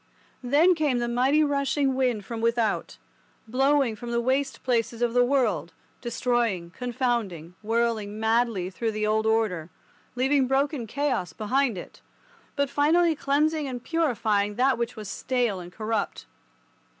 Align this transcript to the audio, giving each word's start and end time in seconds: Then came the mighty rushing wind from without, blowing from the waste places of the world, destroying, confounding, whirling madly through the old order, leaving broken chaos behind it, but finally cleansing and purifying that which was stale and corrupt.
Then 0.41 0.73
came 0.73 0.97
the 0.97 1.07
mighty 1.07 1.43
rushing 1.43 1.93
wind 1.93 2.25
from 2.25 2.41
without, 2.41 2.97
blowing 3.47 3.95
from 3.95 4.09
the 4.09 4.19
waste 4.19 4.63
places 4.63 4.99
of 5.03 5.13
the 5.13 5.23
world, 5.23 5.73
destroying, 6.01 6.71
confounding, 6.71 7.53
whirling 7.61 8.19
madly 8.19 8.71
through 8.71 8.93
the 8.93 9.05
old 9.05 9.27
order, 9.27 9.69
leaving 10.15 10.47
broken 10.47 10.87
chaos 10.87 11.33
behind 11.33 11.77
it, 11.77 12.01
but 12.55 12.67
finally 12.67 13.15
cleansing 13.15 13.67
and 13.67 13.83
purifying 13.83 14.55
that 14.55 14.79
which 14.79 14.95
was 14.95 15.07
stale 15.07 15.59
and 15.59 15.71
corrupt. 15.71 16.25